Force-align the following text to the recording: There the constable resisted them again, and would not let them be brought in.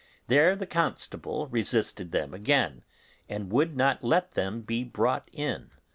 There 0.25 0.55
the 0.55 0.65
constable 0.65 1.45
resisted 1.45 2.11
them 2.11 2.33
again, 2.33 2.81
and 3.29 3.51
would 3.51 3.77
not 3.77 4.03
let 4.03 4.31
them 4.31 4.61
be 4.63 4.83
brought 4.83 5.29
in. 5.31 5.69